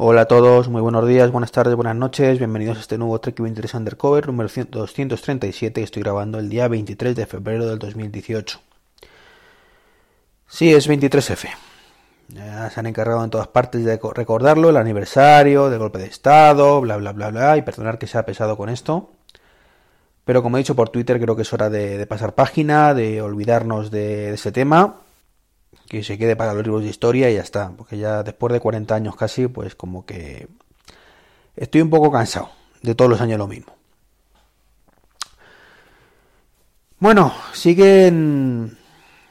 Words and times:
Hola 0.00 0.20
a 0.20 0.24
todos, 0.26 0.68
muy 0.68 0.80
buenos 0.80 1.08
días, 1.08 1.32
buenas 1.32 1.50
tardes, 1.50 1.74
buenas 1.74 1.96
noches, 1.96 2.38
bienvenidos 2.38 2.76
a 2.76 2.80
este 2.82 2.96
nuevo 2.98 3.18
Trek 3.18 3.40
23 3.40 3.74
Undercover 3.74 4.28
número 4.28 4.48
237 4.48 5.80
que 5.80 5.84
estoy 5.84 6.04
grabando 6.04 6.38
el 6.38 6.48
día 6.48 6.68
23 6.68 7.16
de 7.16 7.26
febrero 7.26 7.66
del 7.66 7.80
2018. 7.80 8.60
Sí, 10.46 10.72
es 10.72 10.88
23F. 10.88 11.48
Ya 12.28 12.70
se 12.70 12.78
han 12.78 12.86
encargado 12.86 13.24
en 13.24 13.30
todas 13.30 13.48
partes 13.48 13.84
de 13.84 13.98
recordarlo, 14.14 14.70
el 14.70 14.76
aniversario 14.76 15.68
del 15.68 15.80
golpe 15.80 15.98
de 15.98 16.06
Estado, 16.06 16.80
bla 16.80 16.96
bla 16.96 17.12
bla 17.12 17.30
bla, 17.30 17.56
y 17.56 17.62
perdonar 17.62 17.98
que 17.98 18.06
sea 18.06 18.24
pesado 18.24 18.56
con 18.56 18.68
esto. 18.68 19.10
Pero 20.24 20.44
como 20.44 20.58
he 20.58 20.60
dicho 20.60 20.76
por 20.76 20.90
Twitter, 20.90 21.20
creo 21.20 21.34
que 21.34 21.42
es 21.42 21.52
hora 21.52 21.70
de, 21.70 22.06
pasar 22.06 22.36
página, 22.36 22.94
de 22.94 23.20
olvidarnos 23.20 23.90
de 23.90 24.34
ese 24.34 24.52
tema 24.52 25.00
que 25.88 26.02
se 26.02 26.18
quede 26.18 26.36
para 26.36 26.54
los 26.54 26.62
libros 26.62 26.82
de 26.82 26.90
historia 26.90 27.30
y 27.30 27.34
ya 27.34 27.40
está, 27.40 27.70
porque 27.76 27.98
ya 27.98 28.22
después 28.22 28.52
de 28.52 28.60
40 28.60 28.94
años 28.94 29.16
casi, 29.16 29.48
pues 29.48 29.74
como 29.74 30.04
que 30.04 30.48
estoy 31.56 31.80
un 31.80 31.90
poco 31.90 32.10
cansado 32.10 32.50
de 32.82 32.94
todos 32.94 33.10
los 33.10 33.20
años 33.20 33.38
lo 33.38 33.46
mismo. 33.46 33.72
Bueno, 37.00 37.32
siguen 37.52 38.76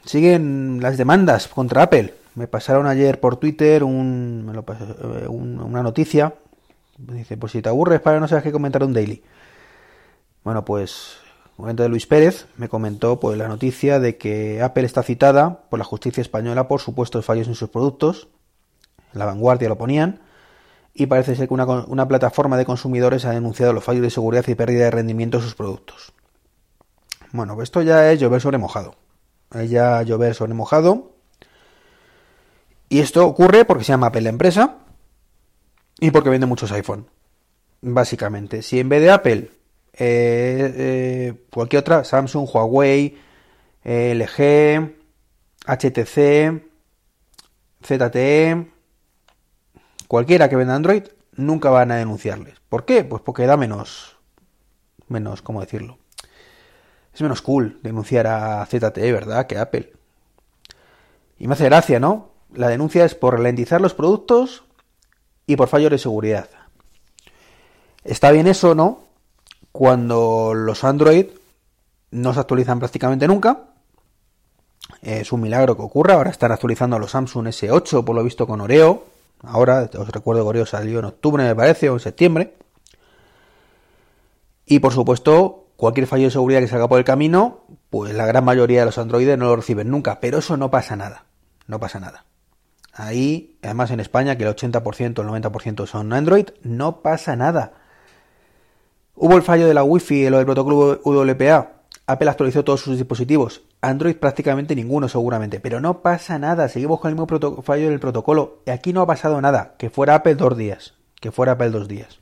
siguen 0.06 0.80
las 0.82 0.98
demandas 0.98 1.48
contra 1.48 1.84
Apple. 1.84 2.14
Me 2.36 2.48
pasaron 2.48 2.88
ayer 2.88 3.20
por 3.20 3.38
Twitter 3.38 3.82
eh, 3.82 3.86
una 3.86 5.84
noticia. 5.84 6.34
Dice, 6.98 7.38
pues 7.38 7.52
si 7.52 7.62
te 7.62 7.70
aburres 7.70 8.00
para 8.00 8.20
no 8.20 8.28
sabes 8.28 8.44
qué 8.44 8.52
comentar 8.52 8.84
un 8.84 8.94
daily. 8.94 9.22
Bueno, 10.44 10.64
pues 10.64 11.18
momento 11.58 11.84
de 11.84 11.90
Luis 11.90 12.06
Pérez 12.06 12.48
me 12.58 12.70
comentó 12.70 13.20
pues 13.20 13.38
la 13.38 13.48
noticia 13.48 14.00
de 14.00 14.18
que 14.18 14.62
Apple 14.62 14.86
está 14.86 15.02
citada 15.04 15.62
por 15.70 15.80
la 15.80 15.86
justicia 15.86 16.22
española 16.22 16.68
por 16.68 16.82
supuestos 16.82 17.26
fallos 17.26 17.48
en 17.48 17.56
sus 17.56 17.70
productos. 17.70 18.28
En 19.14 19.20
la 19.20 19.26
vanguardia 19.26 19.70
lo 19.70 19.78
ponían. 19.78 20.22
Y 20.94 21.08
parece 21.08 21.36
ser 21.36 21.48
que 21.48 21.54
una, 21.54 21.66
una 21.66 22.08
plataforma 22.08 22.58
de 22.58 22.66
consumidores 22.66 23.26
ha 23.26 23.32
denunciado 23.32 23.74
los 23.74 23.84
fallos 23.84 24.02
de 24.02 24.10
seguridad 24.10 24.48
y 24.48 24.56
pérdida 24.56 24.86
de 24.86 24.92
rendimiento 24.92 25.38
de 25.38 25.44
sus 25.44 25.56
productos. 25.56 26.14
Bueno, 27.32 27.56
pues 27.56 27.68
esto 27.68 27.82
ya 27.82 28.12
es 28.12 28.20
llover 28.20 28.42
sobre 28.42 28.58
mojado. 28.58 28.96
Es 29.54 29.70
ya 29.70 30.02
llover 30.04 30.34
sobre 30.34 30.54
mojado. 30.54 31.12
Y 32.90 33.00
esto 33.00 33.26
ocurre 33.26 33.66
porque 33.66 33.84
se 33.84 33.94
llama 33.94 34.08
Apple 34.08 34.22
la 34.22 34.30
empresa 34.30 34.78
y 36.00 36.12
porque 36.12 36.30
vende 36.30 36.46
muchos 36.46 36.72
iPhone. 36.72 37.08
Básicamente, 37.82 38.62
si 38.62 38.80
en 38.80 38.90
vez 38.90 39.02
de 39.02 39.12
Apple 39.12 39.52
eh, 40.00 40.74
eh, 40.78 41.34
cualquier 41.52 41.80
otra, 41.82 42.04
Samsung, 42.04 42.48
Huawei, 42.48 43.18
LG, 43.84 44.96
HTC, 45.66 46.62
ZTE, 47.84 48.72
cualquiera 50.08 50.50
que 50.50 50.56
venda 50.56 50.76
Android, 50.76 51.04
nunca 51.34 51.70
van 51.70 51.92
a 51.92 51.96
denunciarles. 51.96 52.56
¿Por 52.70 52.86
qué? 52.86 53.04
Pues 53.04 53.22
porque 53.22 53.46
da 53.46 53.58
menos, 53.58 54.18
menos, 55.08 55.42
¿cómo 55.42 55.62
decirlo? 55.62 55.98
Es 57.14 57.22
menos 57.22 57.42
cool 57.42 57.80
denunciar 57.82 58.28
a 58.28 58.66
ZTE, 58.66 59.12
¿verdad? 59.12 59.48
Que 59.48 59.58
Apple. 59.58 59.94
Y 61.40 61.48
me 61.48 61.54
hace 61.54 61.66
gracia, 61.66 62.00
¿no? 62.00 62.32
La 62.54 62.68
denuncia 62.68 63.06
es 63.06 63.16
por 63.16 63.36
ralentizar 63.36 63.82
los 63.82 63.94
productos 63.94 64.64
y 65.48 65.56
por 65.56 65.68
fallos 65.68 65.92
de 65.92 65.98
seguridad. 65.98 66.50
Está 68.04 68.32
bien 68.32 68.48
eso, 68.48 68.76
¿no? 68.76 69.07
Cuando 69.78 70.56
los 70.56 70.84
Android 70.84 71.28
no 72.10 72.34
se 72.34 72.40
actualizan 72.40 72.80
prácticamente 72.80 73.28
nunca. 73.28 73.66
Es 75.04 75.32
un 75.32 75.42
milagro 75.42 75.76
que 75.76 75.84
ocurra. 75.84 76.16
Ahora 76.16 76.32
están 76.32 76.52
actualizando 76.52 76.98
los 76.98 77.12
Samsung 77.12 77.46
S8, 77.46 78.04
por 78.04 78.16
lo 78.16 78.24
visto 78.24 78.48
con 78.48 78.60
Oreo. 78.60 79.06
Ahora, 79.44 79.88
os 79.96 80.10
recuerdo 80.10 80.42
que 80.42 80.48
Oreo 80.48 80.66
salió 80.66 80.98
en 80.98 81.06
octubre, 81.06 81.44
me 81.44 81.54
parece, 81.54 81.92
o 81.92 81.94
en 81.94 82.00
septiembre. 82.00 82.56
Y 84.66 84.80
por 84.80 84.94
supuesto, 84.94 85.68
cualquier 85.76 86.08
fallo 86.08 86.24
de 86.24 86.32
seguridad 86.32 86.62
que 86.62 86.68
salga 86.68 86.88
por 86.88 86.98
el 86.98 87.06
camino, 87.06 87.60
pues 87.92 88.16
la 88.16 88.26
gran 88.26 88.46
mayoría 88.46 88.80
de 88.80 88.88
los 88.88 88.98
Androides 88.98 89.38
no 89.38 89.46
lo 89.46 89.58
reciben 89.58 89.92
nunca. 89.92 90.20
Pero 90.20 90.40
eso 90.40 90.58
no 90.58 90.72
pasa 90.72 90.96
nada. 90.96 91.26
No 91.68 91.80
pasa 91.80 92.00
nada. 92.00 92.26
Ahí, 92.94 93.60
además 93.62 93.92
en 93.92 94.00
España, 94.00 94.38
que 94.38 94.44
el 94.44 94.56
80%, 94.56 95.22
el 95.22 95.44
90% 95.44 95.86
son 95.86 96.14
Android, 96.14 96.48
no 96.64 97.04
pasa 97.04 97.36
nada. 97.36 97.74
Hubo 99.20 99.36
el 99.36 99.42
fallo 99.42 99.68
de 99.68 99.74
la 99.74 99.84
Wi-Fi 99.84 100.28
y 100.28 100.30
lo 100.30 100.38
del 100.38 100.46
protocolo 100.46 101.02
UWPA. 101.04 101.72
Apple 102.06 102.30
actualizó 102.30 102.64
todos 102.64 102.82
sus 102.82 102.98
dispositivos. 102.98 103.64
Android 103.82 104.16
prácticamente 104.16 104.76
ninguno 104.76 105.10
seguramente. 105.10 105.60
Pero 105.60 105.82
no 105.82 106.04
pasa 106.04 106.38
nada. 106.38 106.70
Seguimos 106.70 107.00
con 107.00 107.10
el 107.10 107.16
mismo 107.16 107.64
fallo 107.64 107.90
del 107.90 108.00
protocolo. 108.00 108.62
Y 108.68 108.70
aquí 108.70 108.94
no 108.94 109.02
ha 109.02 109.08
pasado 109.08 109.42
nada. 109.42 109.74
Que 109.80 109.90
fuera 109.90 110.14
Apple 110.14 110.36
dos 110.36 110.56
días. 110.56 110.94
Que 111.20 111.32
fuera 111.32 111.54
Apple 111.54 111.72
dos 111.72 111.88
días. 111.88 112.20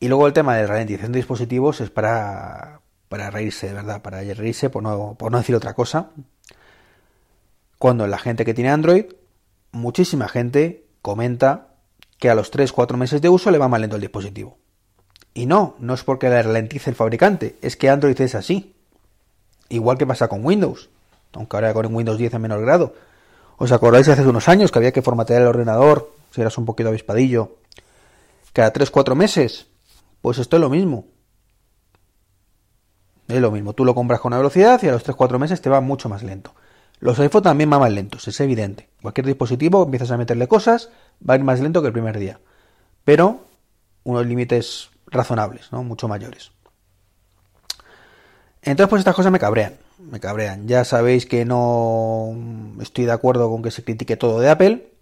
Y 0.00 0.08
luego 0.08 0.26
el 0.26 0.32
tema 0.32 0.56
de 0.56 0.66
ralentización 0.66 1.12
de 1.12 1.18
dispositivos 1.18 1.82
es 1.82 1.90
para, 1.90 2.80
para 3.10 3.30
reírse, 3.30 3.68
de 3.68 3.74
verdad. 3.74 4.00
Para 4.00 4.22
reírse 4.22 4.70
por 4.70 4.82
no, 4.82 5.16
por 5.18 5.30
no 5.30 5.36
decir 5.36 5.54
otra 5.54 5.74
cosa. 5.74 6.12
Cuando 7.76 8.06
la 8.06 8.16
gente 8.16 8.46
que 8.46 8.54
tiene 8.54 8.70
Android, 8.70 9.04
muchísima 9.72 10.28
gente 10.28 10.86
comenta 11.02 11.74
que 12.18 12.30
a 12.30 12.34
los 12.34 12.50
3-4 12.50 12.96
meses 12.96 13.20
de 13.20 13.28
uso 13.28 13.50
le 13.50 13.58
va 13.58 13.68
mal 13.68 13.82
lento 13.82 13.96
el 13.96 14.02
dispositivo. 14.02 14.56
Y 15.36 15.44
no, 15.44 15.74
no 15.80 15.92
es 15.92 16.02
porque 16.02 16.30
le 16.30 16.42
ralentice 16.42 16.88
el 16.88 16.96
fabricante, 16.96 17.56
es 17.60 17.76
que 17.76 17.90
Android 17.90 18.18
es 18.22 18.34
así. 18.34 18.74
Igual 19.68 19.98
que 19.98 20.06
pasa 20.06 20.28
con 20.28 20.42
Windows, 20.42 20.88
aunque 21.34 21.58
ahora 21.58 21.74
con 21.74 21.94
Windows 21.94 22.16
10 22.16 22.32
en 22.32 22.40
menor 22.40 22.62
grado. 22.62 22.94
¿Os 23.58 23.70
acordáis 23.70 24.08
hace 24.08 24.26
unos 24.26 24.48
años 24.48 24.72
que 24.72 24.78
había 24.78 24.92
que 24.92 25.02
formatear 25.02 25.42
el 25.42 25.48
ordenador, 25.48 26.10
si 26.30 26.40
eras 26.40 26.56
un 26.56 26.64
poquito 26.64 26.88
avispadillo, 26.88 27.58
cada 28.54 28.72
3-4 28.72 29.14
meses? 29.14 29.66
Pues 30.22 30.38
esto 30.38 30.56
es 30.56 30.60
lo 30.62 30.70
mismo. 30.70 31.04
Es 33.28 33.38
lo 33.38 33.50
mismo, 33.50 33.74
tú 33.74 33.84
lo 33.84 33.94
compras 33.94 34.20
con 34.20 34.30
una 34.30 34.38
velocidad 34.38 34.82
y 34.84 34.88
a 34.88 34.92
los 34.92 35.04
3-4 35.04 35.38
meses 35.38 35.60
te 35.60 35.68
va 35.68 35.82
mucho 35.82 36.08
más 36.08 36.22
lento. 36.22 36.54
Los 36.98 37.18
iPhone 37.18 37.42
también 37.42 37.68
van 37.68 37.80
más 37.80 37.92
lentos, 37.92 38.26
es 38.26 38.40
evidente. 38.40 38.88
Cualquier 39.02 39.26
dispositivo 39.26 39.84
empiezas 39.84 40.12
a 40.12 40.16
meterle 40.16 40.48
cosas, 40.48 40.88
va 41.28 41.34
a 41.34 41.36
ir 41.36 41.44
más 41.44 41.60
lento 41.60 41.82
que 41.82 41.88
el 41.88 41.92
primer 41.92 42.18
día. 42.18 42.40
Pero 43.04 43.44
unos 44.02 44.24
límites 44.24 44.95
razonables, 45.06 45.72
¿no? 45.72 45.82
Mucho 45.82 46.08
mayores. 46.08 46.52
Entonces, 48.62 48.90
pues 48.90 49.00
estas 49.00 49.14
cosas 49.14 49.30
me 49.30 49.38
cabrean, 49.38 49.76
me 49.98 50.18
cabrean. 50.18 50.66
Ya 50.66 50.84
sabéis 50.84 51.26
que 51.26 51.44
no 51.44 52.34
estoy 52.80 53.04
de 53.04 53.12
acuerdo 53.12 53.48
con 53.48 53.62
que 53.62 53.70
se 53.70 53.84
critique 53.84 54.16
todo 54.16 54.40
de 54.40 54.50
Apple. 54.50 54.92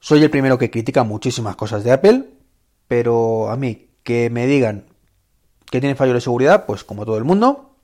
Soy 0.00 0.22
el 0.22 0.30
primero 0.30 0.56
que 0.56 0.70
critica 0.70 1.04
muchísimas 1.04 1.56
cosas 1.56 1.84
de 1.84 1.92
Apple, 1.92 2.30
pero 2.88 3.50
a 3.50 3.56
mí 3.56 3.90
que 4.02 4.30
me 4.30 4.46
digan 4.46 4.86
que 5.70 5.80
tienen 5.80 5.96
fallos 5.96 6.14
de 6.14 6.20
seguridad, 6.22 6.64
pues 6.66 6.82
como 6.84 7.04
todo 7.04 7.18
el 7.18 7.24
mundo, 7.24 7.76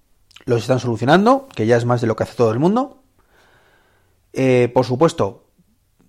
los 0.47 0.63
están 0.63 0.81
solucionando, 0.81 1.47
que 1.55 1.67
ya 1.67 1.77
es 1.77 1.85
más 1.85 2.01
de 2.01 2.07
lo 2.07 2.17
que 2.17 2.25
hace 2.25 2.37
todo 2.37 2.51
el 2.53 2.59
mundo. 2.59 3.03
Eh, 4.33 4.71
por 4.73 4.85
supuesto, 4.85 5.45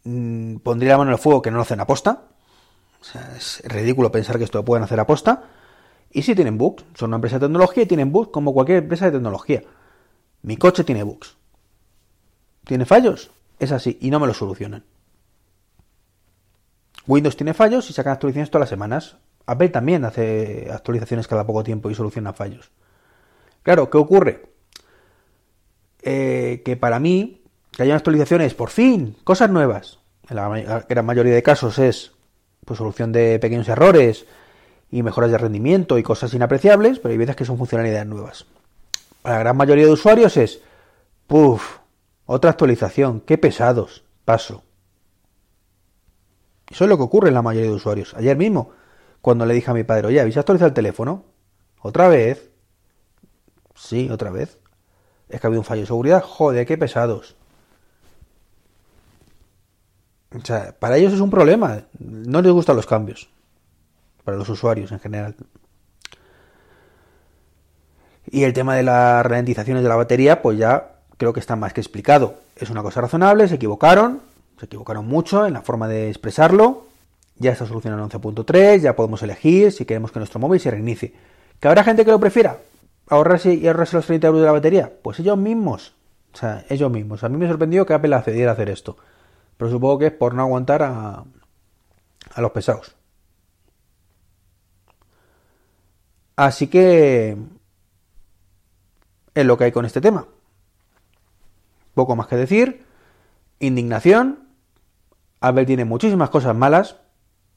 mm, 0.04 0.58
pondría 0.58 0.94
la 0.94 0.98
mano 1.00 1.12
en 1.12 1.16
el 1.16 1.22
fuego 1.22 1.42
que 1.42 1.52
no 1.52 1.58
lo 1.58 1.64
hacen 1.64 1.80
aposta, 1.80 2.24
sea, 3.12 3.36
es 3.36 3.62
ridículo 3.66 4.12
pensar 4.12 4.38
que 4.38 4.44
esto 4.44 4.60
lo 4.60 4.66
pueden 4.66 4.84
hacer 4.84 5.00
a 5.00 5.08
posta. 5.08 5.44
Y 6.12 6.22
si 6.22 6.36
tienen 6.36 6.58
bugs, 6.58 6.86
son 6.96 7.10
una 7.10 7.18
empresa 7.18 7.38
de 7.38 7.46
tecnología 7.46 7.84
y 7.84 7.86
tienen 7.86 8.12
bugs 8.12 8.30
como 8.30 8.54
cualquier 8.54 8.80
empresa 8.80 9.06
de 9.06 9.12
tecnología. 9.12 9.64
Mi 10.42 10.58
coche 10.58 10.84
tiene 10.84 11.04
bugs. 11.04 11.38
¿Tiene 12.64 12.86
fallos? 12.86 13.32
Es 13.60 13.72
así, 13.72 13.98
y 14.02 14.10
no 14.10 14.20
me 14.20 14.28
lo 14.28 14.34
solucionan. 14.34 14.84
Windows 17.08 17.38
tiene 17.38 17.54
fallos 17.54 17.90
y 17.90 17.94
sacan 17.94 18.14
actualizaciones 18.14 18.52
todas 18.52 18.64
las 18.64 18.70
semanas. 18.70 19.18
Apple 19.46 19.70
también 19.70 20.04
hace 20.04 20.68
actualizaciones 20.72 21.28
cada 21.28 21.46
poco 21.46 21.64
tiempo 21.64 21.90
y 21.90 21.96
soluciona 21.96 22.34
fallos. 22.34 22.72
Claro, 23.64 23.90
¿qué 23.90 23.98
ocurre? 23.98 24.50
Eh, 26.02 26.62
que 26.66 26.76
para 26.76 27.00
mí, 27.00 27.44
que 27.72 27.84
haya 27.84 27.96
actualizaciones, 27.96 28.54
por 28.54 28.70
fin, 28.70 29.16
cosas 29.24 29.50
nuevas. 29.50 30.00
En 30.30 30.36
la 30.36 30.86
gran 30.88 31.06
mayoría 31.06 31.34
de 31.34 31.44
casos 31.44 31.80
es 31.80 32.12
pues 32.68 32.80
solución 32.80 33.14
de 33.14 33.40
pequeños 33.40 33.70
errores 33.70 34.26
y 34.92 35.02
mejoras 35.02 35.32
de 35.32 35.38
rendimiento 35.38 35.98
y 35.98 36.04
cosas 36.04 36.34
inapreciables, 36.34 37.00
pero 37.00 37.14
hay 37.14 37.18
veces 37.18 37.38
que 37.38 37.46
son 37.46 37.58
funcionalidades 37.58 38.06
nuevas. 38.06 38.46
Para 39.22 39.38
la 39.38 39.40
gran 39.40 39.58
mayoría 39.58 39.86
de 39.86 39.92
usuarios 39.92 40.36
es, 40.36 40.60
puff, 41.28 41.78
otra 42.26 42.52
actualización, 42.52 43.22
qué 43.22 43.38
pesados, 43.38 44.04
paso. 44.26 44.64
Eso 46.70 46.84
es 46.84 46.90
lo 46.90 46.98
que 46.98 47.04
ocurre 47.04 47.30
en 47.30 47.36
la 47.36 47.42
mayoría 47.42 47.70
de 47.70 47.76
usuarios. 47.78 48.14
Ayer 48.16 48.36
mismo, 48.36 48.72
cuando 49.22 49.46
le 49.46 49.54
dije 49.54 49.72
a 49.72 49.74
mi 49.74 49.86
padre, 49.86 50.08
oye, 50.08 50.20
¿habéis 50.20 50.36
actualizado 50.36 50.68
el 50.68 50.74
teléfono? 50.74 51.24
¿Otra 51.82 52.10
vez? 52.10 52.50
Sí, 53.76 54.10
otra 54.10 54.30
vez. 54.30 54.60
Es 55.30 55.40
que 55.40 55.48
ha 55.48 55.50
habido 55.50 55.62
un 55.62 55.66
fallo 55.66 55.82
de 55.82 55.88
seguridad. 55.88 56.22
Joder, 56.22 56.66
qué 56.66 56.78
pesados. 56.78 57.37
O 60.36 60.46
sea, 60.46 60.76
para 60.78 60.98
ellos 60.98 61.14
es 61.14 61.20
un 61.20 61.30
problema. 61.30 61.84
No 62.00 62.42
les 62.42 62.52
gustan 62.52 62.76
los 62.76 62.86
cambios. 62.86 63.30
Para 64.24 64.38
los 64.38 64.50
usuarios 64.50 64.92
en 64.92 65.00
general. 65.00 65.36
Y 68.30 68.44
el 68.44 68.54
tema 68.54 68.76
de 68.76 68.84
las 68.84 69.26
ralentizaciones 69.26 69.84
de 69.84 69.90
la 69.90 69.96
batería, 69.96 70.42
pues 70.42 70.58
ya 70.58 70.98
creo 71.18 71.34
que 71.34 71.40
está 71.40 71.56
más 71.56 71.74
que 71.74 71.82
explicado. 71.82 72.36
Es 72.56 72.70
una 72.70 72.84
cosa 72.84 73.02
razonable, 73.02 73.48
se 73.48 73.56
equivocaron, 73.56 74.22
se 74.60 74.66
equivocaron 74.66 75.08
mucho 75.08 75.46
en 75.46 75.54
la 75.54 75.62
forma 75.62 75.88
de 75.88 76.10
expresarlo. 76.10 76.86
Ya 77.38 77.52
está 77.52 77.66
solucionado 77.66 78.04
en 78.04 78.10
11.3, 78.10 78.80
ya 78.80 78.96
podemos 78.96 79.22
elegir 79.22 79.72
si 79.72 79.86
queremos 79.86 80.12
que 80.12 80.20
nuestro 80.20 80.40
móvil 80.40 80.60
se 80.60 80.72
reinicie. 80.72 81.14
¿Que 81.60 81.68
habrá 81.68 81.84
gente 81.84 82.04
que 82.04 82.12
lo 82.12 82.20
prefiera? 82.20 82.58
¿Ahorrarse 83.10 83.54
y 83.54 83.68
ahorrarse 83.68 83.96
los 83.96 84.06
30 84.06 84.28
euros 84.28 84.42
de 84.42 84.48
la 84.48 84.52
batería? 84.52 84.92
Pues 85.02 85.20
ellos 85.20 85.38
mismos. 85.38 85.94
O 86.34 86.38
sea, 86.38 86.66
ellos 86.70 86.92
mismos. 86.92 87.24
A 87.24 87.30
mí 87.30 87.38
me 87.38 87.48
sorprendió 87.48 87.86
que 87.86 87.94
Apple 87.94 88.14
accediera 88.14 88.52
a 88.52 88.54
hacer 88.54 88.70
esto. 88.70 88.98
Pero 89.58 89.72
supongo 89.72 90.00
que 90.00 90.08
es 90.08 90.14
por 90.14 90.34
no 90.34 90.44
aguantar 90.44 90.84
a, 90.84 91.24
a 92.34 92.42
los 92.42 92.52
pesados. 92.52 92.96
Así 96.36 96.68
que 96.68 97.38
es 99.34 99.46
lo 99.46 99.58
que 99.58 99.66
hay 99.66 99.72
con 99.72 99.86
este 99.86 100.02
tema. 100.02 100.28
Poco 101.94 102.16
más 102.16 102.28
que 102.28 102.36
decir. 102.36 102.86
Indignación. 103.60 104.48
Apple 105.40 105.66
tiene 105.66 105.86
muchísimas 105.86 106.30
cosas 106.30 106.56
malas, 106.56 106.98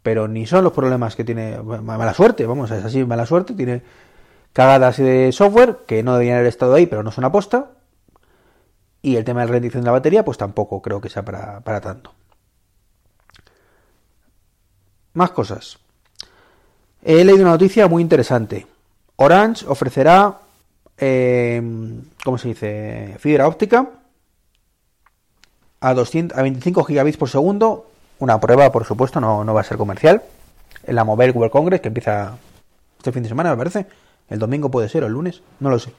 pero 0.02 0.28
ni 0.28 0.46
son 0.46 0.64
los 0.64 0.72
problemas 0.72 1.16
que 1.16 1.24
tiene 1.24 1.58
mala 1.62 2.14
suerte, 2.14 2.46
vamos, 2.46 2.70
es 2.70 2.84
así, 2.84 3.04
mala 3.04 3.26
suerte, 3.26 3.54
tiene 3.54 3.82
cagadas 4.52 4.98
de 4.98 5.32
software 5.32 5.78
que 5.86 6.02
no 6.02 6.12
deberían 6.12 6.36
haber 6.36 6.48
estado 6.48 6.74
ahí, 6.74 6.86
pero 6.86 7.02
no 7.02 7.10
son 7.10 7.24
aposta. 7.24 7.70
Y 9.02 9.16
el 9.16 9.24
tema 9.24 9.40
de 9.40 9.46
la 9.46 9.52
rendición 9.52 9.82
de 9.82 9.86
la 9.86 9.92
batería, 9.92 10.24
pues 10.24 10.38
tampoco 10.38 10.82
creo 10.82 11.00
que 11.00 11.08
sea 11.08 11.24
para, 11.24 11.80
tanto. 11.80 12.12
Más 15.14 15.30
cosas. 15.30 15.78
He 17.02 17.24
leído 17.24 17.42
una 17.42 17.52
noticia 17.52 17.88
muy 17.88 18.02
interesante. 18.02 18.66
Orange 19.16 19.66
ofrecerá, 19.66 20.38
eh, 20.98 21.62
¿cómo 22.22 22.38
se 22.38 22.48
dice? 22.48 23.16
Fibra 23.18 23.48
óptica 23.48 23.88
a, 25.80 25.94
200, 25.94 26.38
a 26.38 26.42
25 26.42 26.84
gigabits 26.84 27.16
por 27.16 27.28
segundo. 27.28 27.86
Una 28.18 28.38
prueba, 28.38 28.70
por 28.70 28.84
supuesto, 28.84 29.20
no, 29.20 29.44
no 29.44 29.54
va 29.54 29.62
a 29.62 29.64
ser 29.64 29.78
comercial. 29.78 30.22
En 30.84 30.94
la 30.94 31.04
Mobile 31.04 31.32
World 31.32 31.52
Congress, 31.52 31.80
que 31.80 31.88
empieza 31.88 32.36
este 32.98 33.12
fin 33.12 33.22
de 33.22 33.30
semana, 33.30 33.50
me 33.50 33.56
parece. 33.56 33.86
El 34.28 34.38
domingo 34.38 34.70
puede 34.70 34.88
ser, 34.88 35.02
o 35.04 35.06
el 35.06 35.12
lunes, 35.12 35.42
no 35.58 35.70
lo 35.70 35.78
sé. 35.78 35.92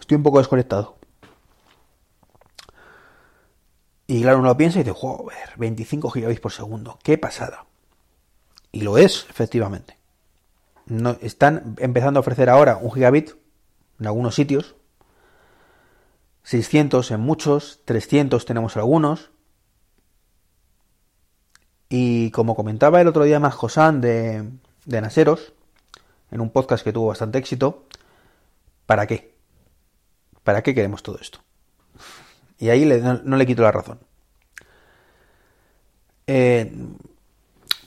Estoy 0.00 0.16
un 0.16 0.22
poco 0.22 0.38
desconectado. 0.38 0.96
Y 4.10 4.22
claro, 4.22 4.40
uno 4.40 4.48
lo 4.48 4.56
piensa 4.56 4.80
y 4.80 4.82
dice, 4.82 4.92
joder, 4.92 5.52
25 5.56 6.10
gigabits 6.10 6.40
por 6.40 6.50
segundo, 6.50 6.98
qué 7.04 7.16
pasada. 7.16 7.66
Y 8.72 8.80
lo 8.80 8.98
es, 8.98 9.24
efectivamente. 9.30 9.98
No, 10.86 11.16
están 11.20 11.76
empezando 11.78 12.18
a 12.18 12.22
ofrecer 12.22 12.50
ahora 12.50 12.76
un 12.76 12.90
gigabit 12.90 13.30
en 14.00 14.06
algunos 14.08 14.34
sitios. 14.34 14.74
600 16.42 17.08
en 17.12 17.20
muchos, 17.20 17.82
300 17.84 18.44
tenemos 18.44 18.76
algunos. 18.76 19.30
Y 21.88 22.32
como 22.32 22.56
comentaba 22.56 23.00
el 23.00 23.06
otro 23.06 23.22
día 23.22 23.38
más 23.38 23.54
Josán 23.54 24.00
de, 24.00 24.50
de 24.86 25.00
Naseros, 25.00 25.52
en 26.32 26.40
un 26.40 26.50
podcast 26.50 26.82
que 26.82 26.92
tuvo 26.92 27.06
bastante 27.06 27.38
éxito, 27.38 27.86
¿para 28.86 29.06
qué? 29.06 29.36
¿Para 30.42 30.64
qué 30.64 30.74
queremos 30.74 31.04
todo 31.04 31.16
esto? 31.20 31.38
Y 32.60 32.68
ahí 32.68 32.84
no, 32.84 33.36
le 33.36 33.46
quito 33.46 33.62
la 33.62 33.72
razón. 33.72 33.98
Eh, 36.26 36.70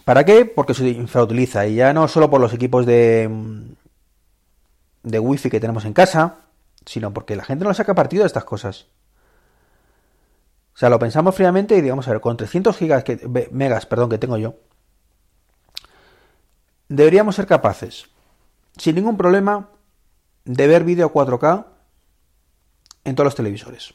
¿Para 0.03 0.25
qué? 0.25 0.45
Porque 0.45 0.73
se 0.73 0.89
infrautiliza. 0.89 1.67
Y 1.67 1.75
ya 1.75 1.93
no 1.93 2.07
solo 2.07 2.29
por 2.29 2.41
los 2.41 2.53
equipos 2.53 2.85
de, 2.85 3.29
de 5.03 5.19
wifi 5.19 5.51
que 5.51 5.59
tenemos 5.59 5.85
en 5.85 5.93
casa, 5.93 6.37
sino 6.85 7.13
porque 7.13 7.35
la 7.35 7.45
gente 7.45 7.63
no 7.63 7.73
saca 7.73 7.93
partido 7.93 8.23
de 8.23 8.27
estas 8.27 8.45
cosas. 8.45 8.87
O 10.73 10.77
sea, 10.77 10.89
lo 10.89 10.97
pensamos 10.97 11.35
fríamente 11.35 11.77
y 11.77 11.81
digamos, 11.81 12.07
a 12.07 12.11
ver, 12.11 12.19
con 12.21 12.35
300 12.35 12.75
gigas 12.75 13.03
que, 13.03 13.47
megas, 13.51 13.85
perdón, 13.85 14.09
que 14.09 14.17
tengo 14.17 14.37
yo, 14.37 14.55
deberíamos 16.89 17.35
ser 17.35 17.45
capaces, 17.45 18.07
sin 18.75 18.95
ningún 18.95 19.17
problema, 19.17 19.69
de 20.45 20.67
ver 20.67 20.83
vídeo 20.83 21.13
4K 21.13 21.67
en 23.03 23.15
todos 23.15 23.25
los 23.25 23.35
televisores. 23.35 23.93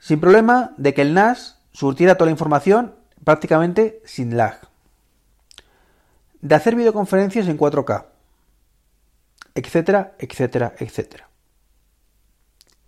Sin 0.00 0.18
problema 0.18 0.72
de 0.78 0.94
que 0.94 1.02
el 1.02 1.14
NAS 1.14 1.58
surtiera 1.72 2.16
toda 2.16 2.26
la 2.26 2.32
información 2.32 2.94
prácticamente 3.22 4.02
sin 4.04 4.36
lag. 4.36 4.58
De 6.40 6.54
hacer 6.54 6.74
videoconferencias 6.74 7.46
en 7.46 7.58
4K. 7.58 8.06
Etcétera, 9.54 10.14
etcétera, 10.18 10.74
etcétera. 10.78 11.28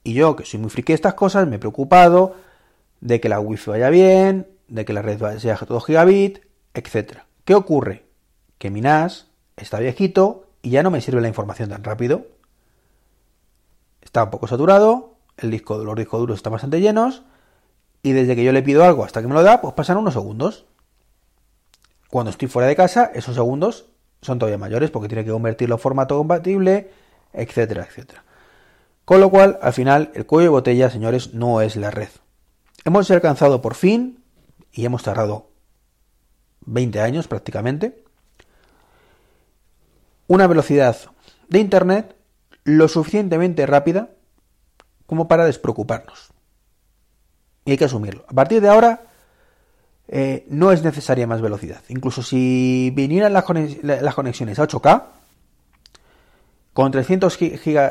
Y 0.04 0.14
yo, 0.14 0.34
que 0.34 0.44
soy 0.44 0.58
muy 0.58 0.70
friki 0.70 0.92
de 0.92 0.96
estas 0.96 1.14
cosas, 1.14 1.46
me 1.46 1.56
he 1.56 1.58
preocupado 1.58 2.34
de 3.00 3.20
que 3.20 3.28
la 3.28 3.40
wifi 3.40 3.70
vaya 3.70 3.90
bien, 3.90 4.48
de 4.68 4.84
que 4.84 4.94
la 4.94 5.02
red 5.02 5.38
sea 5.38 5.56
todo 5.56 5.80
gigabit, 5.80 6.40
etcétera. 6.72 7.26
¿Qué 7.44 7.54
ocurre? 7.54 8.06
Que 8.58 8.70
mi 8.70 8.80
NAS 8.80 9.26
está 9.56 9.78
viejito 9.80 10.46
y 10.62 10.70
ya 10.70 10.82
no 10.82 10.90
me 10.90 11.02
sirve 11.02 11.20
la 11.20 11.28
información 11.28 11.68
tan 11.68 11.84
rápido. 11.84 12.26
Está 14.00 14.24
un 14.24 14.30
poco 14.30 14.46
saturado, 14.46 15.11
el 15.36 15.50
disco, 15.50 15.78
los 15.78 15.96
discos 15.96 16.20
duros 16.20 16.36
están 16.36 16.52
bastante 16.52 16.80
llenos 16.80 17.22
y 18.02 18.12
desde 18.12 18.36
que 18.36 18.44
yo 18.44 18.52
le 18.52 18.62
pido 18.62 18.84
algo 18.84 19.04
hasta 19.04 19.20
que 19.20 19.28
me 19.28 19.34
lo 19.34 19.42
da, 19.42 19.60
pues 19.60 19.74
pasan 19.74 19.96
unos 19.96 20.14
segundos. 20.14 20.66
Cuando 22.08 22.30
estoy 22.30 22.48
fuera 22.48 22.68
de 22.68 22.76
casa, 22.76 23.10
esos 23.14 23.34
segundos 23.34 23.86
son 24.20 24.38
todavía 24.38 24.58
mayores 24.58 24.90
porque 24.90 25.08
tiene 25.08 25.24
que 25.24 25.30
convertirlo 25.30 25.76
en 25.76 25.80
formato 25.80 26.16
compatible, 26.18 26.90
etcétera, 27.32 27.86
etcétera. 27.88 28.24
Con 29.04 29.20
lo 29.20 29.30
cual, 29.30 29.58
al 29.62 29.72
final, 29.72 30.10
el 30.14 30.26
cuello 30.26 30.44
de 30.44 30.50
botella, 30.50 30.90
señores, 30.90 31.34
no 31.34 31.60
es 31.60 31.76
la 31.76 31.90
red. 31.90 32.08
Hemos 32.84 33.10
alcanzado 33.10 33.60
por 33.60 33.74
fin, 33.74 34.22
y 34.72 34.84
hemos 34.84 35.02
tardado 35.02 35.50
20 36.66 37.00
años 37.00 37.28
prácticamente, 37.28 38.02
una 40.26 40.46
velocidad 40.46 40.96
de 41.48 41.58
Internet 41.58 42.16
lo 42.64 42.88
suficientemente 42.88 43.66
rápida 43.66 44.10
como 45.12 45.28
para 45.28 45.44
despreocuparnos. 45.44 46.30
Y 47.66 47.72
hay 47.72 47.76
que 47.76 47.84
asumirlo. 47.84 48.24
A 48.28 48.32
partir 48.32 48.62
de 48.62 48.70
ahora 48.70 49.02
eh, 50.08 50.46
no 50.48 50.72
es 50.72 50.82
necesaria 50.82 51.26
más 51.26 51.42
velocidad. 51.42 51.82
Incluso 51.90 52.22
si 52.22 52.90
vinieran 52.96 53.34
las, 53.34 53.44
conexiones 53.44 54.58
a 54.58 54.66
8K, 54.66 55.02
con 56.72 56.90
300 56.92 57.38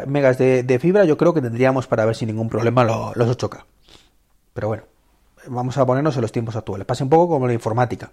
megas 0.07 0.39
de, 0.39 0.79
fibra 0.81 1.06
yo 1.06 1.15
creo 1.15 1.31
que 1.35 1.44
tendríamos 1.44 1.85
para 1.85 2.06
ver 2.06 2.15
sin 2.15 2.29
ningún 2.29 2.50
problema 2.50 2.83
los 2.83 3.38
8K. 3.38 3.65
Pero 4.56 4.69
bueno, 4.69 4.83
vamos 5.45 5.77
a 5.77 5.85
ponernos 5.85 6.15
en 6.15 6.24
los 6.24 6.31
tiempos 6.31 6.56
actuales. 6.56 6.88
Pasa 6.88 7.03
un 7.03 7.12
poco 7.12 7.35
como 7.35 7.45
la 7.45 7.53
informática. 7.53 8.09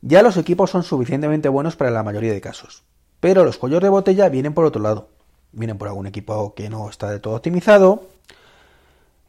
Ya 0.00 0.22
los 0.22 0.38
equipos 0.38 0.70
son 0.70 0.82
suficientemente 0.82 1.50
buenos 1.50 1.76
para 1.76 1.90
la 1.90 2.02
mayoría 2.02 2.32
de 2.32 2.40
casos. 2.40 2.84
Pero 3.20 3.44
los 3.44 3.58
cuellos 3.58 3.82
de 3.82 3.90
botella 3.90 4.30
vienen 4.30 4.54
por 4.54 4.64
otro 4.64 4.80
lado. 4.80 5.10
Vienen 5.52 5.76
por 5.76 5.88
algún 5.88 6.06
equipo 6.06 6.54
que 6.54 6.70
no 6.70 6.88
está 6.88 7.10
de 7.10 7.18
todo 7.18 7.34
optimizado, 7.34 8.04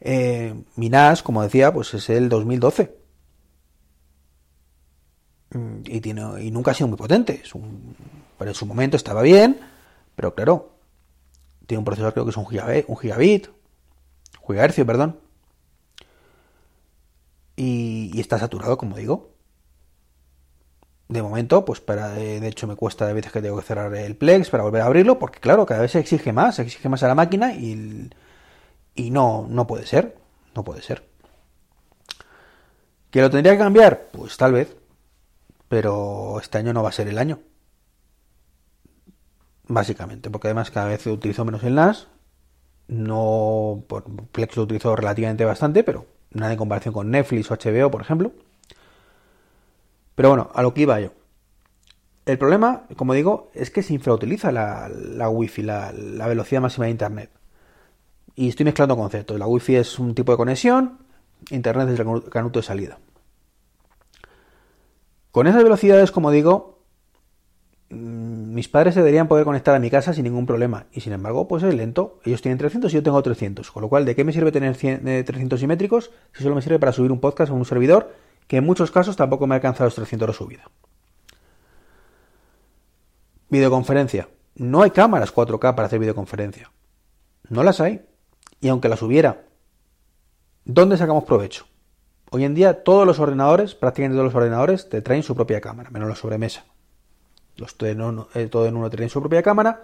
eh, 0.04 0.54
Minas, 0.76 1.22
como 1.22 1.42
decía, 1.42 1.72
pues 1.72 1.94
es 1.94 2.10
el 2.10 2.28
2012. 2.28 2.96
Mm, 5.50 5.82
y, 5.84 6.00
tiene, 6.00 6.42
y 6.42 6.50
nunca 6.50 6.72
ha 6.72 6.74
sido 6.74 6.88
muy 6.88 6.98
potente. 6.98 7.40
Es 7.44 7.54
un, 7.54 7.94
pero 8.36 8.50
en 8.50 8.54
su 8.54 8.66
momento 8.66 8.96
estaba 8.96 9.22
bien, 9.22 9.60
pero 10.16 10.34
claro, 10.34 10.72
tiene 11.66 11.78
un 11.78 11.84
procesador 11.84 12.14
creo 12.14 12.24
que 12.24 12.30
es 12.30 12.36
un 12.36 12.48
gigabit, 12.48 12.84
un 12.88 12.96
gigabit, 12.96 13.48
gigahercio, 14.46 14.84
perdón. 14.86 15.20
Y, 17.54 18.18
está 18.18 18.38
saturado, 18.38 18.76
como 18.76 18.96
digo. 18.96 19.30
De 21.08 21.22
momento, 21.22 21.64
pues 21.64 21.80
para, 21.80 22.08
de 22.10 22.48
hecho 22.48 22.66
me 22.66 22.74
cuesta 22.74 23.06
de 23.06 23.12
veces 23.12 23.30
que 23.32 23.42
tengo 23.42 23.58
que 23.58 23.66
cerrar 23.66 23.94
el 23.94 24.16
Plex 24.16 24.48
para 24.48 24.62
volver 24.62 24.80
a 24.80 24.86
abrirlo, 24.86 25.18
porque 25.18 25.40
claro, 25.40 25.66
cada 25.66 25.82
vez 25.82 25.92
se 25.92 25.98
exige 25.98 26.32
más, 26.32 26.56
se 26.56 26.62
exige 26.62 26.88
más 26.88 27.02
a 27.02 27.08
la 27.08 27.14
máquina 27.14 27.54
y 27.54 28.08
y 28.94 29.10
no, 29.10 29.46
no 29.48 29.66
puede 29.66 29.86
ser. 29.86 30.16
No 30.54 30.64
puede 30.64 30.82
ser. 30.82 31.08
¿Que 33.10 33.20
lo 33.20 33.30
tendría 33.30 33.52
que 33.52 33.58
cambiar? 33.58 34.08
Pues 34.12 34.36
tal 34.36 34.52
vez. 34.52 34.76
Pero 35.68 36.38
este 36.40 36.58
año 36.58 36.72
no 36.72 36.82
va 36.82 36.90
a 36.90 36.92
ser 36.92 37.08
el 37.08 37.18
año. 37.18 37.40
Básicamente, 39.68 40.30
porque 40.30 40.48
además 40.48 40.70
cada 40.70 40.88
vez 40.88 41.06
utilizo 41.06 41.44
menos 41.44 41.62
el. 41.64 41.78
No, 42.88 43.84
por 43.86 44.04
Plex 44.04 44.56
lo 44.56 44.64
utilizo 44.64 44.94
relativamente 44.94 45.44
bastante, 45.44 45.82
pero 45.82 46.06
nada 46.30 46.52
en 46.52 46.58
comparación 46.58 46.92
con 46.92 47.10
Netflix 47.10 47.50
o 47.50 47.54
HBO, 47.54 47.90
por 47.90 48.02
ejemplo. 48.02 48.32
Pero 50.14 50.28
bueno, 50.28 50.50
a 50.54 50.62
lo 50.62 50.74
que 50.74 50.82
iba 50.82 51.00
yo. 51.00 51.12
El 52.26 52.38
problema, 52.38 52.84
como 52.96 53.14
digo, 53.14 53.50
es 53.54 53.70
que 53.70 53.82
se 53.82 53.94
infrautiliza 53.94 54.52
la, 54.52 54.88
la 54.88 55.28
Wi-Fi, 55.30 55.62
la 55.62 56.26
velocidad 56.28 56.60
máxima 56.60 56.84
de 56.86 56.92
Internet. 56.92 57.30
Y 58.34 58.48
estoy 58.48 58.64
mezclando 58.64 58.96
conceptos. 58.96 59.38
La 59.38 59.46
Wi-Fi 59.46 59.76
es 59.76 59.98
un 59.98 60.14
tipo 60.14 60.32
de 60.32 60.38
conexión, 60.38 60.98
Internet 61.50 61.88
es 61.88 62.00
el 62.00 62.30
canuto 62.30 62.60
de 62.60 62.62
salida. 62.62 62.98
Con 65.30 65.46
esas 65.46 65.62
velocidades, 65.62 66.12
como 66.12 66.30
digo, 66.30 66.84
mm, 67.90 68.54
mis 68.54 68.68
padres 68.68 68.94
se 68.94 69.00
deberían 69.00 69.28
poder 69.28 69.44
conectar 69.44 69.74
a 69.74 69.78
mi 69.78 69.90
casa 69.90 70.12
sin 70.12 70.24
ningún 70.24 70.46
problema. 70.46 70.86
Y 70.92 71.00
sin 71.00 71.12
embargo, 71.12 71.48
pues 71.48 71.62
es 71.62 71.74
lento. 71.74 72.20
Ellos 72.24 72.42
tienen 72.42 72.58
300 72.58 72.92
y 72.92 72.94
yo 72.94 73.02
tengo 73.02 73.22
300. 73.22 73.70
Con 73.70 73.82
lo 73.82 73.88
cual, 73.88 74.04
¿de 74.04 74.14
qué 74.14 74.24
me 74.24 74.32
sirve 74.32 74.52
tener 74.52 74.76
300 74.76 75.58
simétricos 75.58 76.10
si 76.32 76.42
solo 76.42 76.54
me 76.54 76.62
sirve 76.62 76.78
para 76.78 76.92
subir 76.92 77.12
un 77.12 77.20
podcast 77.20 77.50
a 77.50 77.54
un 77.54 77.64
servidor 77.64 78.12
que 78.46 78.58
en 78.58 78.64
muchos 78.64 78.90
casos 78.90 79.16
tampoco 79.16 79.46
me 79.46 79.54
ha 79.54 79.56
alcanzado 79.56 79.86
los 79.86 79.94
300 79.94 80.24
euros 80.26 80.36
subida. 80.36 80.70
Videoconferencia. 83.48 84.28
No 84.54 84.82
hay 84.82 84.90
cámaras 84.90 85.34
4K 85.34 85.74
para 85.74 85.86
hacer 85.86 85.98
videoconferencia. 85.98 86.70
No 87.48 87.62
las 87.62 87.80
hay. 87.80 88.02
Y 88.62 88.68
aunque 88.68 88.88
las 88.88 89.02
hubiera, 89.02 89.42
¿dónde 90.64 90.96
sacamos 90.96 91.24
provecho? 91.24 91.66
Hoy 92.30 92.44
en 92.44 92.54
día 92.54 92.84
todos 92.84 93.04
los 93.04 93.18
ordenadores, 93.18 93.74
prácticamente 93.74 94.14
todos 94.14 94.32
los 94.32 94.34
ordenadores, 94.36 94.88
te 94.88 95.02
traen 95.02 95.24
su 95.24 95.34
propia 95.34 95.60
cámara, 95.60 95.90
menos 95.90 96.08
la 96.08 96.14
sobremesa. 96.14 96.64
Los 97.56 97.74
todo 97.74 97.90
en 97.90 98.00
uno, 98.00 98.28
eh, 98.34 98.46
todo 98.46 98.66
en 98.66 98.76
uno 98.76 98.88
traen 98.88 99.10
su 99.10 99.18
propia 99.18 99.42
cámara, 99.42 99.82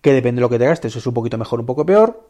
que 0.00 0.12
depende 0.12 0.40
de 0.40 0.42
lo 0.42 0.50
que 0.50 0.58
te 0.58 0.66
gastes, 0.66 0.96
es 0.96 1.06
un 1.06 1.14
poquito 1.14 1.38
mejor, 1.38 1.60
un 1.60 1.66
poco 1.66 1.86
peor. 1.86 2.28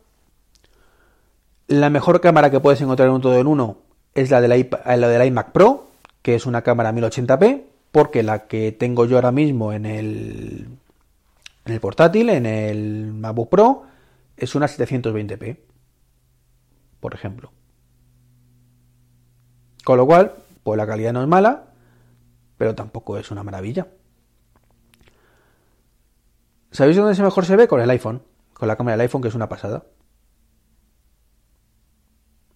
La 1.68 1.88
mejor 1.88 2.20
cámara 2.20 2.50
que 2.50 2.60
puedes 2.60 2.82
encontrar 2.82 3.08
en 3.08 3.14
un 3.14 3.22
todo 3.22 3.38
en 3.38 3.46
uno 3.46 3.78
es 4.14 4.30
la 4.30 4.42
del, 4.42 4.70
la 4.84 5.08
del 5.08 5.26
iMac 5.26 5.52
Pro, 5.52 5.86
que 6.20 6.34
es 6.34 6.44
una 6.44 6.60
cámara 6.60 6.92
1080p, 6.92 7.62
porque 7.90 8.22
la 8.22 8.46
que 8.46 8.72
tengo 8.72 9.06
yo 9.06 9.16
ahora 9.16 9.32
mismo 9.32 9.72
en 9.72 9.86
el, 9.86 10.68
en 11.64 11.72
el 11.72 11.80
portátil, 11.80 12.28
en 12.28 12.44
el 12.44 13.14
MacBook 13.14 13.48
Pro, 13.48 13.93
es 14.36 14.54
una 14.54 14.66
720p, 14.66 15.58
por 17.00 17.14
ejemplo. 17.14 17.52
Con 19.84 19.98
lo 19.98 20.06
cual, 20.06 20.34
pues 20.62 20.76
la 20.78 20.86
calidad 20.86 21.12
no 21.12 21.22
es 21.22 21.28
mala, 21.28 21.66
pero 22.56 22.74
tampoco 22.74 23.18
es 23.18 23.30
una 23.30 23.42
maravilla. 23.42 23.88
¿Sabéis 26.70 26.96
dónde 26.96 27.14
se 27.14 27.22
mejor 27.22 27.44
se 27.44 27.56
ve? 27.56 27.68
Con 27.68 27.80
el 27.80 27.90
iPhone. 27.90 28.22
Con 28.52 28.68
la 28.68 28.76
cámara 28.76 28.96
del 28.96 29.02
iPhone, 29.02 29.22
que 29.22 29.28
es 29.28 29.34
una 29.34 29.48
pasada. 29.48 29.84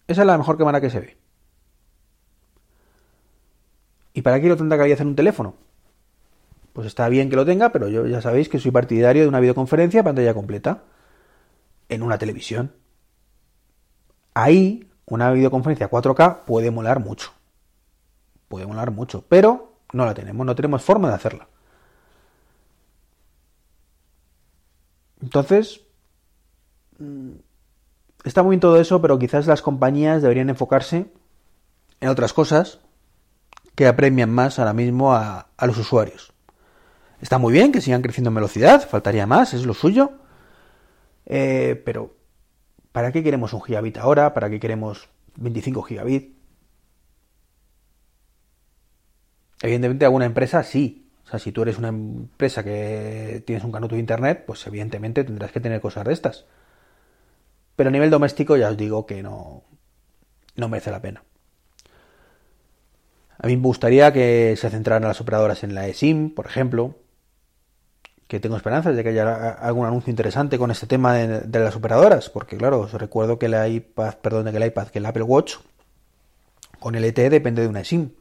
Esa 0.07 0.21
es 0.21 0.27
la 0.27 0.37
mejor 0.37 0.57
cámara 0.57 0.81
que 0.81 0.89
se 0.89 0.99
ve. 0.99 1.17
¿Y 4.13 4.21
para 4.21 4.41
qué 4.41 4.49
lo 4.49 4.57
tendrá 4.57 4.77
calidad 4.77 4.99
en 5.01 5.09
un 5.09 5.15
teléfono? 5.15 5.55
Pues 6.73 6.87
está 6.87 7.07
bien 7.09 7.29
que 7.29 7.35
lo 7.35 7.45
tenga, 7.45 7.71
pero 7.71 7.87
yo 7.87 8.07
ya 8.07 8.21
sabéis 8.21 8.49
que 8.49 8.59
soy 8.59 8.71
partidario 8.71 9.21
de 9.21 9.29
una 9.29 9.39
videoconferencia 9.39 10.03
pantalla 10.03 10.33
completa 10.33 10.83
en 11.89 12.03
una 12.03 12.17
televisión. 12.17 12.73
Ahí 14.33 14.89
una 15.05 15.31
videoconferencia 15.31 15.89
4K 15.89 16.45
puede 16.45 16.71
molar 16.71 16.99
mucho. 16.99 17.31
Puede 18.47 18.65
molar 18.65 18.91
mucho, 18.91 19.25
pero 19.27 19.73
no 19.91 20.05
la 20.05 20.13
tenemos, 20.13 20.45
no 20.45 20.55
tenemos 20.55 20.83
forma 20.83 21.09
de 21.09 21.15
hacerla. 21.15 21.47
Entonces, 25.21 25.81
mm, 26.99 27.31
está 28.23 28.43
muy 28.43 28.53
bien 28.53 28.59
todo 28.59 28.79
eso, 28.79 29.01
pero 29.01 29.19
quizás 29.19 29.47
las 29.47 29.61
compañías 29.61 30.21
deberían 30.21 30.49
enfocarse 30.49 31.11
en 31.99 32.09
otras 32.09 32.33
cosas 32.33 32.79
que 33.75 33.87
apremian 33.87 34.29
más 34.29 34.59
ahora 34.59 34.73
mismo 34.73 35.13
a, 35.13 35.47
los 35.61 35.77
usuarios. 35.77 36.33
Está 37.21 37.37
muy 37.37 37.51
bien 37.51 37.71
que 37.71 37.81
sigan 37.81 38.01
creciendo 38.01 38.29
en 38.29 38.35
velocidad, 38.35 38.87
faltaría 38.87 39.25
más, 39.25 39.53
es 39.53 39.65
lo 39.65 39.73
suyo. 39.73 40.11
Eh, 41.29 41.81
pero 41.85 42.19
¿Para 42.91 43.11
qué 43.11 43.23
queremos 43.23 43.53
un 43.53 43.61
gigabit 43.61 43.97
ahora? 43.97 44.33
¿Para 44.33 44.49
qué 44.49 44.59
queremos 44.59 45.09
25 45.37 45.83
gigabit? 45.83 46.35
Evidentemente 49.61 50.05
alguna 50.05 50.25
empresa 50.25 50.63
sí. 50.63 51.09
O 51.25 51.29
sea, 51.29 51.39
si 51.39 51.51
tú 51.51 51.61
eres 51.61 51.77
una 51.77 51.89
empresa 51.89 52.63
que 52.63 53.43
tienes 53.45 53.63
un 53.63 53.71
canuto 53.71 53.95
de 53.95 54.01
internet, 54.01 54.43
pues 54.47 54.65
evidentemente 54.65 55.23
tendrás 55.23 55.51
que 55.51 55.59
tener 55.59 55.79
cosas 55.79 56.05
de 56.05 56.13
estas. 56.13 56.45
Pero 57.75 57.89
a 57.89 57.91
nivel 57.91 58.09
doméstico 58.09 58.57
ya 58.57 58.69
os 58.69 58.77
digo 58.77 59.05
que 59.05 59.21
no, 59.21 59.63
no 60.55 60.69
merece 60.69 60.91
la 60.91 61.01
pena. 61.01 61.23
A 63.37 63.47
mí 63.47 63.55
me 63.55 63.63
gustaría 63.63 64.11
que 64.11 64.55
se 64.57 64.69
centraran 64.69 65.03
las 65.03 65.21
operadoras 65.21 65.63
en 65.63 65.75
la 65.75 65.87
eSIM, 65.87 66.33
por 66.33 66.47
ejemplo, 66.47 66.97
que 68.29 68.39
tengo 68.39 68.55
esperanzas 68.55 68.95
de 68.95 69.01
que 69.01 69.09
haya 69.09 69.53
algún 69.53 69.87
anuncio 69.87 70.11
interesante 70.11 70.59
con 70.59 70.69
este 70.69 70.85
tema 70.85 71.15
de, 71.15 71.59
las 71.59 71.75
operadoras, 71.75 72.29
porque 72.29 72.57
claro, 72.57 72.81
os 72.81 72.93
recuerdo 72.93 73.39
que 73.39 73.47
el 73.47 73.73
iPad, 73.73 74.17
perdón, 74.21 74.51
que 74.51 74.57
el 74.57 74.65
iPad, 74.67 74.89
que 74.89 74.99
el 74.99 75.07
Apple 75.07 75.23
Watch 75.23 75.55
con 76.79 76.93
el 76.93 77.03
LTE 77.03 77.31
depende 77.31 77.63
de 77.63 77.67
una 77.67 77.83
SIM. 77.83 78.11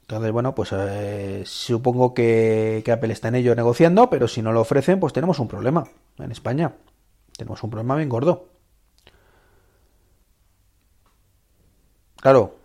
Entonces, 0.00 0.32
bueno, 0.32 0.54
pues 0.54 0.70
eh, 0.72 1.42
supongo 1.44 2.14
que, 2.14 2.80
que, 2.82 2.92
Apple 2.92 3.12
está 3.12 3.28
en 3.28 3.34
ello 3.34 3.54
negociando, 3.54 4.08
pero 4.08 4.26
si 4.26 4.40
no 4.40 4.52
lo 4.52 4.62
ofrecen, 4.62 4.98
pues 4.98 5.12
tenemos 5.12 5.38
un 5.38 5.48
problema 5.48 5.86
en 6.18 6.32
España. 6.32 6.72
Tenemos 7.36 7.62
un 7.62 7.68
problema 7.68 7.96
bien 7.96 8.08
gordo. 8.08 8.48
Claro, 12.22 12.56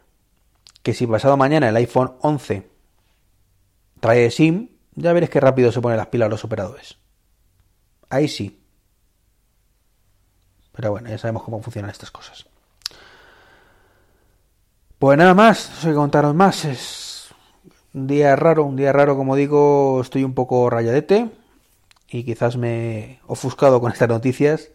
que 0.82 0.94
si 0.94 1.06
pasado 1.06 1.36
mañana 1.36 1.68
el 1.68 1.76
iPhone 1.76 2.14
11 2.22 2.70
trae 4.00 4.32
SIM, 4.32 4.71
ya 4.96 5.14
veréis 5.14 5.30
qué 5.30 5.40
rápido 5.40 5.72
se 5.72 5.82
ponen 5.82 5.98
las 5.98 6.08
pilas 6.08 6.30
los 6.30 6.44
operadores. 6.44 6.98
Ahí 8.10 8.28
sí. 8.28 8.62
Pero 10.74 10.92
bueno, 10.92 11.10
ya 11.10 11.18
sabemos 11.18 11.44
cómo 11.44 11.62
funcionan 11.62 11.92
estas 11.92 12.12
cosas. 12.12 12.46
Pues 15.00 15.18
nada 15.18 15.34
más, 15.34 15.70
no 15.70 15.76
sé 15.78 15.88
qué 15.90 15.96
contaros 15.96 16.36
más. 16.36 16.66
Es 16.66 17.34
un 17.94 18.08
día 18.08 18.36
raro, 18.36 18.66
un 18.66 18.76
día 18.76 18.94
raro, 18.94 19.18
como 19.18 19.36
digo, 19.36 20.00
estoy 20.02 20.24
un 20.24 20.34
poco 20.34 20.70
rayadete 20.70 21.30
y 22.10 22.24
quizás 22.24 22.58
me 22.58 23.00
he 23.00 23.20
ofuscado 23.26 23.82
con 23.82 23.92
estas 23.92 24.10
noticias 24.10 24.70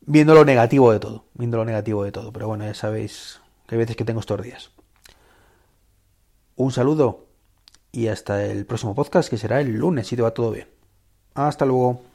viendo 0.00 0.34
lo 0.34 0.44
negativo 0.44 0.92
de 0.92 0.98
todo, 0.98 1.24
viendo 1.34 1.58
lo 1.58 1.64
negativo 1.64 2.04
de 2.04 2.12
todo. 2.12 2.32
Pero 2.32 2.48
bueno, 2.48 2.64
ya 2.64 2.74
sabéis 2.74 3.40
que 3.66 3.76
hay 3.76 3.78
veces 3.78 3.96
que 3.96 4.04
tengo 4.04 4.20
estos 4.20 4.42
días. 4.42 4.70
Un 6.56 6.72
saludo 6.72 7.29
y 7.92 8.08
hasta 8.08 8.44
el 8.44 8.66
próximo 8.66 8.94
podcast 8.94 9.28
que 9.28 9.38
será 9.38 9.60
el 9.60 9.72
lunes 9.72 10.06
si 10.06 10.16
te 10.16 10.22
va 10.22 10.32
todo 10.32 10.52
bien. 10.52 10.68
Hasta 11.34 11.64
luego. 11.64 12.09